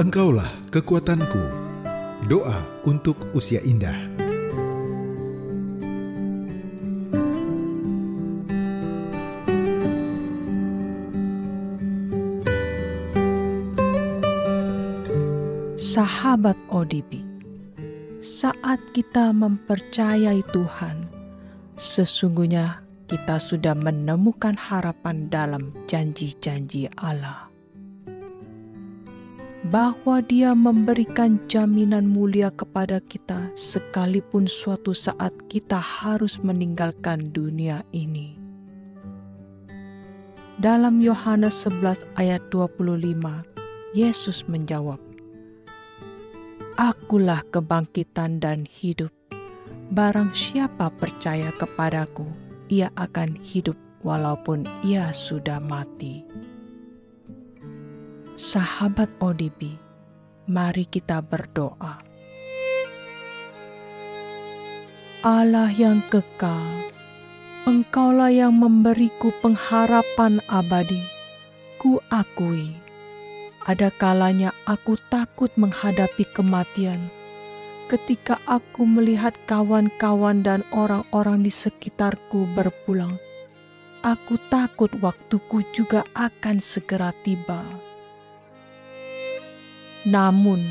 [0.00, 1.44] Engkaulah kekuatanku.
[2.24, 2.56] Doa
[2.88, 4.08] untuk usia indah.
[15.76, 17.20] Sahabat ODB,
[18.24, 21.12] saat kita mempercayai Tuhan,
[21.76, 27.49] sesungguhnya kita sudah menemukan harapan dalam janji-janji Allah
[29.70, 38.34] bahwa Dia memberikan jaminan mulia kepada kita sekalipun suatu saat kita harus meninggalkan dunia ini.
[40.58, 43.46] Dalam Yohanes 11 ayat 25,
[43.94, 44.98] Yesus menjawab,
[46.74, 49.14] Akulah kebangkitan dan hidup.
[49.94, 52.26] Barang siapa percaya kepadaku,
[52.66, 56.26] ia akan hidup walaupun ia sudah mati.
[58.40, 59.76] Sahabat ODB,
[60.48, 62.00] mari kita berdoa.
[65.20, 66.88] Allah yang kekal,
[67.68, 71.04] Engkaulah yang memberiku pengharapan abadi.
[71.76, 72.80] Ku akui,
[73.68, 77.12] ada kalanya aku takut menghadapi kematian.
[77.92, 83.20] Ketika aku melihat kawan-kawan dan orang-orang di sekitarku berpulang,
[84.00, 87.89] aku takut waktuku juga akan segera tiba.
[90.08, 90.64] Namun,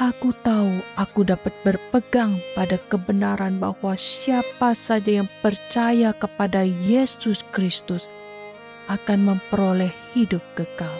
[0.00, 8.08] aku tahu aku dapat berpegang pada kebenaran bahwa siapa saja yang percaya kepada Yesus Kristus
[8.88, 10.96] akan memperoleh hidup kekal.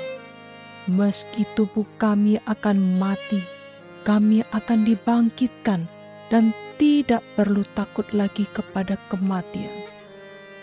[0.85, 3.41] Meski tubuh kami akan mati,
[4.05, 5.89] kami akan dibangkitkan
[6.29, 9.88] dan tidak perlu takut lagi kepada kematian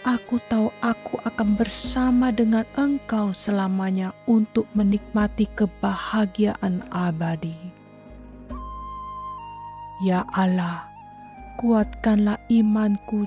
[0.06, 7.58] Aku tahu aku akan bersama dengan Engkau selamanya untuk menikmati kebahagiaan abadi.
[10.06, 10.86] Ya Allah,
[11.58, 13.26] kuatkanlah imanku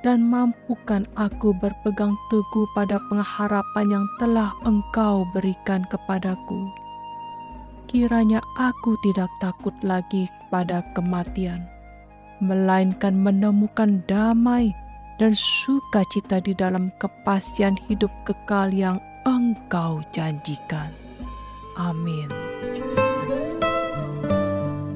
[0.00, 6.72] dan mampukan aku berpegang teguh pada pengharapan yang telah Engkau berikan kepadaku.
[7.84, 11.68] Kiranya aku tidak takut lagi pada kematian,
[12.40, 14.72] melainkan menemukan damai
[15.18, 20.92] dan sukacita di dalam kepastian hidup kekal yang Engkau janjikan.
[21.80, 22.28] Amin.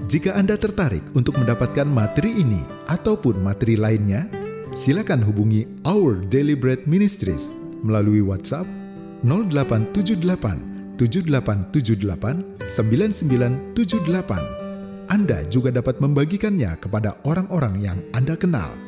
[0.09, 4.25] Jika Anda tertarik untuk mendapatkan materi ini ataupun materi lainnya,
[4.73, 7.53] silakan hubungi Our Daily Bread Ministries
[7.85, 8.65] melalui WhatsApp
[9.21, 15.09] 0878 7878 9978.
[15.09, 18.88] Anda juga dapat membagikannya kepada orang-orang yang Anda kenal.